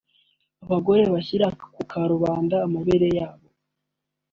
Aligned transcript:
abagore 0.65 1.01
bashyira 1.13 1.47
ku 1.75 1.81
karubanda 1.91 2.55
amabere 2.65 3.07
yabo 3.17 3.47